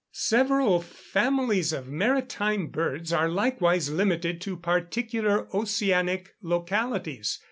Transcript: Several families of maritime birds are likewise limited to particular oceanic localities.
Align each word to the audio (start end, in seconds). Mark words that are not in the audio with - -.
Several 0.13 0.81
families 0.81 1.71
of 1.71 1.87
maritime 1.87 2.69
birds 2.69 3.13
are 3.13 3.29
likewise 3.29 3.91
limited 3.91 4.41
to 4.41 4.57
particular 4.57 5.47
oceanic 5.55 6.33
localities. 6.41 7.39